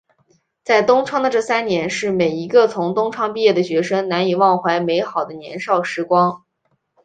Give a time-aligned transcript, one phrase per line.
[0.63, 6.43] 在东昌的这三年是每一个从东昌毕业的学生难以忘怀美好的年少时光。